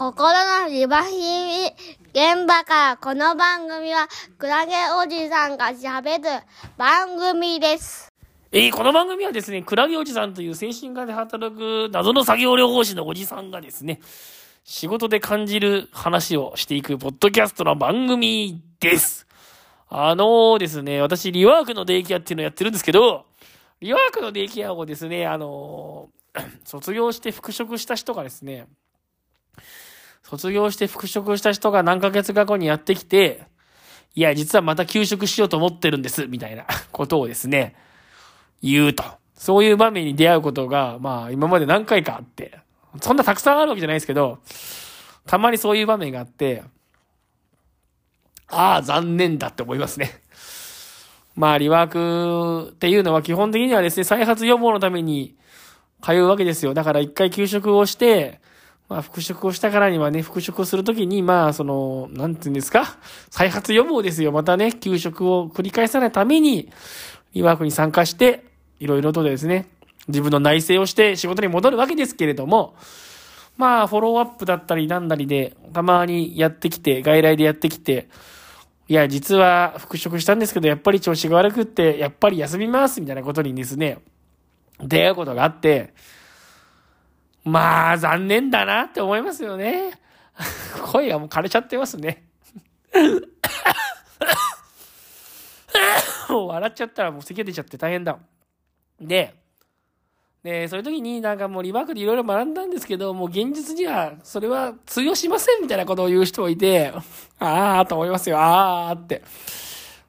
[0.00, 0.32] 心
[0.62, 1.66] のリバヒミ
[2.14, 6.42] 現場からこの番組はクラゲおじさんが喋る
[6.78, 8.08] 番組です。
[8.50, 14.00] えーこの番組はですね、クラゲおじさんという精神科で働く謎の作業療法士のおじさんがですね、
[14.64, 19.26] 仕事で感じる話をしていくポッドキャストの番組です。
[19.90, 23.26] あのーですね、私、リワークのデイケアっていうのをやってるんですけど、
[23.82, 28.66] リワークのデイケアをですね、あのー 卒業して復職した人がですね、
[30.22, 33.42] 卒業して復職した人が何ヶ月か後にやってきて、
[34.14, 37.74] いや、実はまた休職しようと思ってるんです、みたいな ことをですね、
[38.62, 39.04] 言うと。
[39.34, 42.58] そういう場面に出会うことが、まあ今まで何回かあって、
[43.00, 44.38] そんなたくさんあるわけじゃないですけど、
[45.26, 46.62] たまにそういう場面があって、
[48.48, 50.20] ああ、残念だって思いますね。
[51.36, 55.36] まあ、リワークっていうのは基本的にはですね、再発予防のために
[56.02, 56.74] 通うわけですよ。
[56.74, 58.40] だから一回休職をして、
[58.90, 62.98] まあ、復職をしたからにはね、復職をするときに、まあ、その、なんて言うんですか
[63.30, 64.32] 再発予防ですよ。
[64.32, 66.72] またね、休職を繰り返さないために、
[67.32, 68.44] リワークに参加して、
[68.80, 69.68] いろいろとですね、
[70.08, 72.74] 自分の内省をして仕事に戻るわけですけれども、
[73.56, 78.08] まあ、フォローアップだったりなんだりで、たまにやってきて、外来でやってきて、
[78.88, 84.00] いや、実は復職したんですけど、やっぱり調子が悪くって、やっぱり休みます、みたいなことにですね、
[84.80, 85.94] 出会うことがあって、
[87.50, 89.92] まあ、残念だなって思いますよね。
[90.92, 92.24] 声がもう枯れちゃってますね。
[96.28, 98.18] も う笑っちゃったらもう咳出ちゃって大変だ。
[99.00, 99.34] で、
[100.42, 106.92] で、そういう時になんかもうリバークでいろいろ学んだんですけど、もう現実にはそれは通用しませんみたいなことを言う人もいて、
[107.38, 109.22] ああと思いますよ、ああって。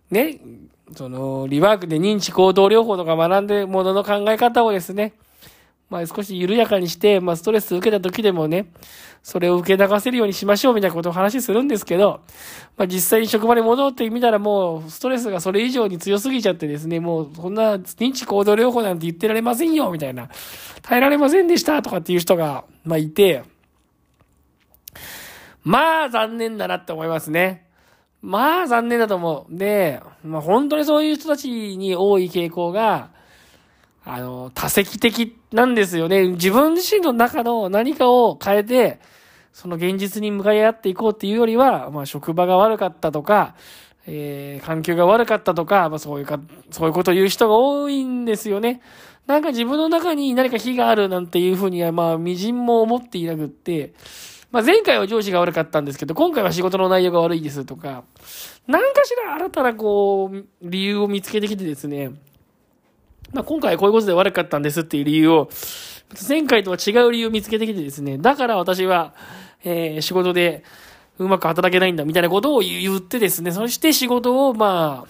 [0.09, 0.39] ね、
[0.95, 5.13] その、リワークで認知行動療法とか学んでものの考え方をですね、
[5.91, 8.71] まあ少し緩やかにして、まあストレス受けた時でもね、
[9.21, 12.21] それを受け流せるようにしましょうみたいなことを話するんですけど、
[12.77, 20.29] まあ実際に職場に戻ってみたらもうストレスがそれ以上に強すぎちゃってですね、もうそんな認知行動療法なんて言ってられませんよみたいな、
[20.81, 23.43] 耐えられませんでしたとかっていう人が、まあいて、
[25.65, 27.67] まあ残念だなって思いますね。
[28.21, 29.57] まあ残念だと思う。
[29.57, 33.09] で、まあ本当にそういう人たちに多い傾向が、
[34.03, 36.29] あの、多席的なんですよね。
[36.29, 38.99] 自分自身の中の何かを変えて、
[39.53, 43.55] その現実に向かい合っていこうっていうよりは、まあ職場が悪かったとか、
[44.07, 46.39] えー、環境が悪かったとか、まあそういうか、
[46.71, 48.81] そういうことを言う人が多いんですよね。
[49.27, 53.93] なんか自分の中に何か非があるなんていうふうには、まあ、微塵も思っていなくって、
[54.51, 58.03] まあ前回は上司が悪かったんですけど、今回は仕事の内容が悪いですとか、
[58.67, 62.11] 何かしら新たなこう、理由を見つけてきてですね、
[63.33, 65.49] まあ今回こういうことで悪かったんですっていう理由を、
[66.27, 69.13] 前回とは違う理由を見つけてきてですね、だから私は、
[69.63, 70.63] えー仕事で
[71.17, 75.09] うまく働けないんだみたいなことを言ってですね、そして仕事をまあ、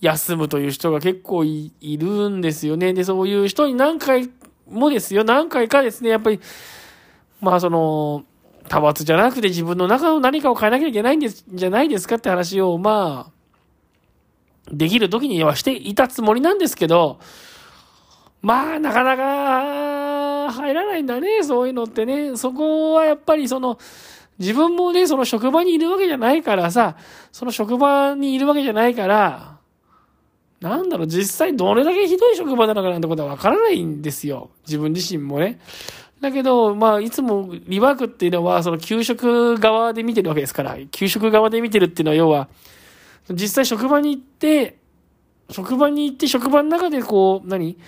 [0.00, 2.92] 休むという人が結構いいるんですよね。
[2.92, 4.28] で、そういう人に何回
[4.68, 6.40] もですよ、何回かですね、やっぱり、
[7.40, 8.24] まあその、
[8.64, 13.35] 派閥じゃなくて自分の中の何かを変えなきゃいけないんです、じゃないですかって話を、まあ、
[14.70, 17.18] できる時にはしていたつもりなんですけど、
[18.42, 22.36] まあ、なかなか入らないんだね、そういうのってね。
[22.36, 23.78] そこはやっぱりその、
[24.38, 26.96] 自分もね、その職場にいるわけじゃないからさ、
[27.32, 29.56] その職場にいるわけじゃないから、
[30.60, 34.50] なんだろう、実際どれだけひどい職場なのかなんてことはわからないんですよ。
[34.66, 35.58] 自分自身もね。
[36.20, 42.48] だけど、まあ、いつもリワークっていうのは、その給食側で見てるわけですから、給食側で見てるっていうのは、要は、
[43.30, 44.78] 実際職場に行って、
[45.50, 47.78] 職場に行って職場の中でこう、何？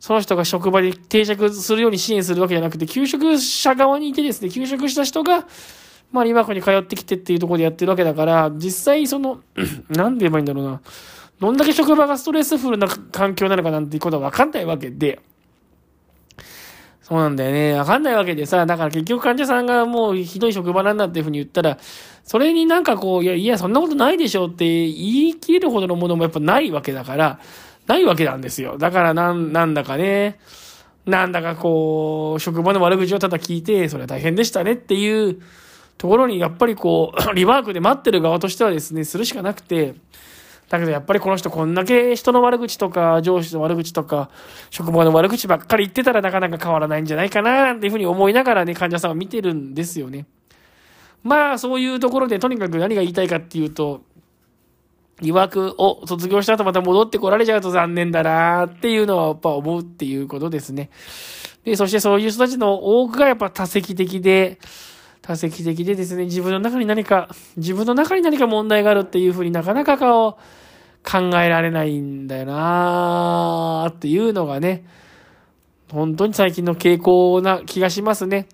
[0.00, 5.46] その人が職場に定着するように支援するわけじゃなくて、給食者側にいてですね、給食した人が、
[6.12, 9.40] まあ、リワークに通ってきてっていうところでやってるわけだから、実際その、
[9.88, 10.80] なんて言えばいいんだろうな。
[11.40, 15.20] どんだけ職場がストレスフルな環境なのかなんていうことはわかんないわけで、
[17.00, 17.74] そうなんだよね。
[17.74, 21.78] わかんないわけでさ、だから結局患者さんがもうひどい職場なんだっていうふうに言ったら、
[22.24, 27.38] それになんかこう、いや、いや、そんなことないでしょって言い切るほどのものもやっぱないわけだから、
[27.86, 28.78] ないわけなんですよ。
[28.78, 30.38] だからなん、なんだかね、
[31.04, 35.38] なんだかこう、職場の悪口をただ聞いて、それは大変でしたねっていう
[35.98, 39.94] ところに、やっぱりこう、 リワークで待ってる側としてはですね、するしかなくて、
[40.70, 44.30] だけどやっぱりこの人こんだけ人の悪口とか上司の悪口とか
[44.70, 50.26] 職場の悪口ばっかり言ってたらなかなか変わらないんじゃないかななんていうふうに思いながらね患者さんは見てるんですよね。
[51.24, 54.02] まあそういうところでとにかく何が言いたいかっていうと
[55.20, 60.90] 疑惑を卒業した後また戻ってこられちゃうと残念だなっていうのはやっぱ思うっていうことですね。
[61.64, 64.58] で、そしてそういう人たちの多くがやっぱ多席的で、
[65.22, 74.84] 多責的でですね、自分の中に何か、自分の中に何か問題があるっていうふうになかなかこう、考えられないんだよなーっていうのがね、
[75.90, 78.46] 本当に最近の傾向な気がしますね。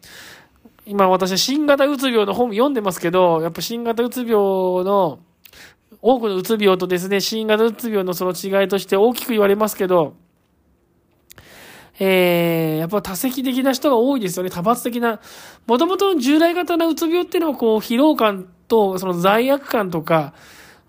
[0.91, 5.21] 今私は新型うつ病の本読んでますけど、やっぱ新型うつ病の、
[6.03, 10.15] 多くのうつ病とですね、新型うつ病のその違いとして大きく言われますけど、
[12.01, 14.51] えー、やっぱ多席的な人が多いですよね。
[14.51, 15.21] 多発的な。
[15.69, 20.35] もともと従来型のうつ病っていうのは、こう、疲労感と、その罪悪感とか、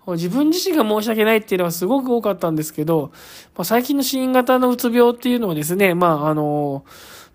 [0.08, 3.12] 自分自身が申し訳ないっていうのはすごく多かったんですけど、
[3.54, 6.84] まあ、最近の新型のうつ病っていうのはですね、まあ、あの、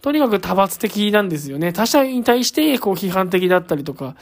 [0.02, 1.74] とにかく多発的なんですよね。
[1.74, 4.16] 他者に対して、こう、批判的だったりとか、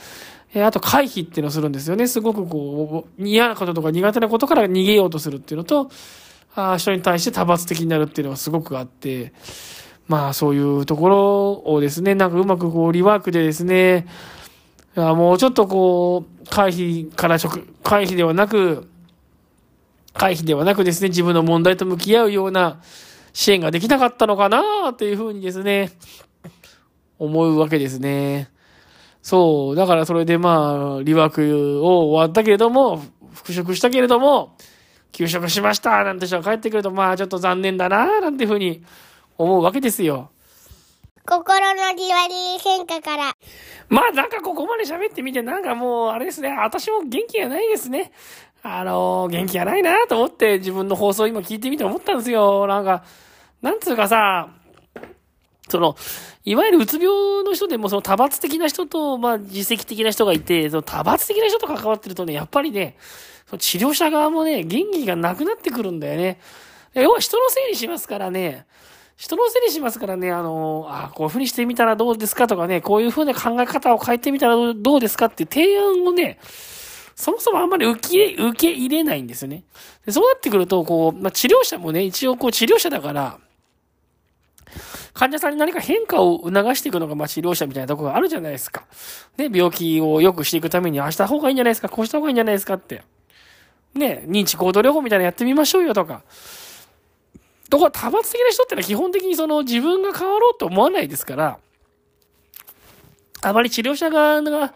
[0.54, 2.08] えあと回避っていうのをするんですよね。
[2.08, 5.92] すごくこう、嫌なこととか苦手なことから逃げようとするっていうのと、
[6.56, 9.34] あ人に対して多発的になるっていうのがすごくあって、
[10.08, 14.08] まあそういうところをですね、なんかうまくこうリワークでですね、
[14.96, 18.88] あもうちょっとこう、回避から直、回避ではなく、
[20.14, 22.80] 回避ではなくですね、自分の問題と向き合うような
[23.36, 25.92] 支援ができなかったのかなっていうふうにですね、
[27.20, 28.50] 思うわけですね。
[29.22, 33.04] そう、だからそれでまあ、リワークを終わったけれども、
[33.34, 34.56] 復職したけれども、
[35.12, 38.86] 休職しましたなんて人が帰ってくると、まあちょっと残念だななんていうふうに
[39.38, 40.32] 思うわけですよ。
[41.28, 43.34] 心のリワリー変化から。
[43.90, 48.14] まあなんかここまで喋ってみて、なんかもうあれですね、私も元気がないですね。
[48.68, 52.66] あのー、元気がないなと思って自分の放送今聞いてみて思ったんですよ。
[52.66, 53.04] なんか、
[53.62, 54.50] なんつうかさ、
[55.70, 55.96] その、
[56.44, 62.98] いわゆるうつ病の人でもその多発的な人と、まあ自責的な人がいて、その多発的な人と関わってるとね、やっぱりね、
[63.48, 66.40] その治療者側もね、元気がなくなってくるんだよね。
[66.96, 68.66] 要は人のせいにしますからね、
[69.16, 76.40] 人のせいにしますからね、あの、あこういう風にしてみたらどうですかとかね、こういう風な考え方を変えてみたらどうですかっていう提案をね、
[77.16, 79.64] そもそもあんまり受け、受け入れないんですよね。
[80.06, 83.40] でそうなってくると、こう、まあ、治療者もね、一応こう治療者だから、
[85.14, 88.84] 患者さんに何か変化を促していくのが、まあ、治療者みたいなところがあるじゃないですか。
[89.38, 93.02] ね、病気を良くしていくために、ああした方がいいんじゃないですか、こうした方がいいんじゃないですかって。
[93.94, 96.22] ね、認知行動療法みたいなのやってみましょうよとか。
[97.70, 101.60] ところ多発的な人ってのは基本的にその自分が変わろうと思わないですから、
[103.42, 104.74] あまり治療者側が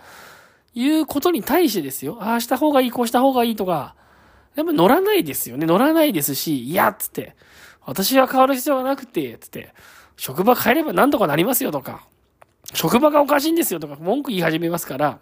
[0.75, 2.17] 言うことに対してですよ。
[2.21, 3.95] ああした方がいい、こうした方がいいとか、
[4.55, 5.65] やっぱ乗らないですよね。
[5.65, 7.35] 乗らないですし、いや、つって、
[7.85, 9.73] 私は変わる必要がなくて、つって、
[10.17, 12.05] 職場変えれば何とかなりますよとか、
[12.73, 15.19] 職場がおかしいんですよとか文句言い始めますから、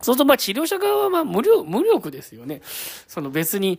[0.00, 2.60] そうするとまあ治療者側はまあ無力、無力ですよね。
[3.06, 3.78] その別に、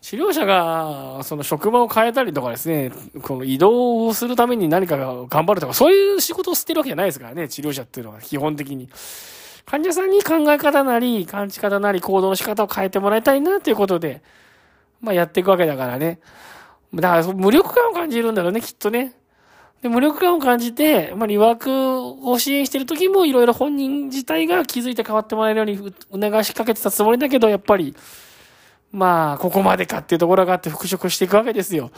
[0.00, 2.92] 治療者が、その職場を変えたりとかですね、
[3.22, 8.88] この移動をするために何かが頑張るとか、そういう仕事をしてるわけじゃないですからね、治療者っていうのは基本的に。
[9.68, 14.22] 患者さんに考え方なり、感じ方なり、行動の仕方を変えてもらいたいなということで、
[15.02, 16.20] まあやっていくわけだからね。
[16.94, 19.12] だから無力感を感じるんだろうね、きっとね。
[19.82, 21.70] で、無力感を感じて、まあ、リワーク
[22.26, 27.94] を支援してる時もいろいろ本人自体が気づいて変わってもらえるように促しかけてたつもりだけど、やっぱり、
[28.90, 31.90] まあ、ここまでかっていうところがあって復職していくわけですよ。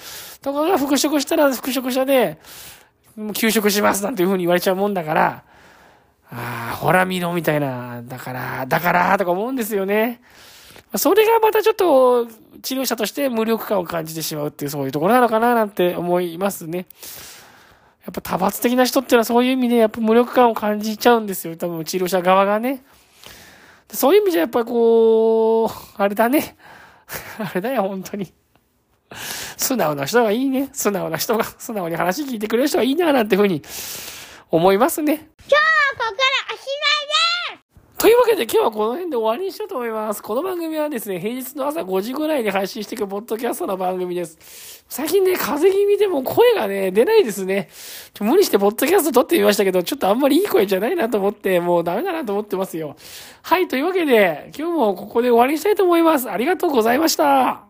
[0.42, 2.38] ところが復職したら復職者で、
[3.14, 5.44] もう休職しますなんていうふうに言われちゃうもんだから、
[6.32, 10.20] ああ、ほら見ろみたいな、だから、だから、とか思うんですよね。
[10.96, 12.26] それがまたちょっと
[12.62, 16.86] 治療者として無力感を感じてしまうっていうそういうところなのかななんて思いますね。
[18.04, 21.56] やっぱ多発的な人っていうのはそういう意味でやっぱ無力感を感じちゃうんですよ。
[21.56, 22.82] 多分治療者側がね。
[23.92, 26.56] そういう意味じゃやっぱりこう、あれだね。
[27.38, 28.32] あれだよ、本当に。
[29.56, 30.70] 素直な人がいいね。
[30.72, 33.62] 素直な人が、素直に話聞いてくれる人がいいな、なんてふうに
[34.50, 35.14] 思いますね。
[35.14, 35.60] 今日は
[35.92, 40.22] ここからおしまいですというわけで今日はこの辺で終わりにしようと思います。
[40.22, 44.84] この番組はですね、平日の朝5時ぐらいに配信していくポッドキャストの番組です。
[44.88, 47.68] 最近ね、風邪気味でも声がね、出ないですね。
[48.18, 52.96] 無理してポッドキャスト撮ってみましたけど、ちょっとあんまりいい声じゃないなと思って、もうダメだなと思ってますよ。
[53.42, 56.30] はい、というわけで、今日もここで終わりにしたいと思います。
[56.30, 57.69] ありがとうございました。